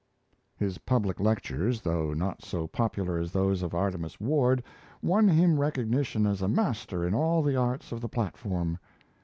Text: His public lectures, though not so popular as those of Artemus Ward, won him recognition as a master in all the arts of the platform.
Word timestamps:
His 0.57 0.79
public 0.79 1.19
lectures, 1.19 1.79
though 1.81 2.11
not 2.11 2.41
so 2.41 2.65
popular 2.65 3.19
as 3.19 3.31
those 3.33 3.61
of 3.61 3.75
Artemus 3.75 4.19
Ward, 4.19 4.63
won 5.03 5.27
him 5.27 5.59
recognition 5.59 6.25
as 6.25 6.41
a 6.41 6.47
master 6.47 7.05
in 7.07 7.13
all 7.13 7.43
the 7.43 7.55
arts 7.55 7.91
of 7.91 8.01
the 8.01 8.09
platform. 8.09 8.79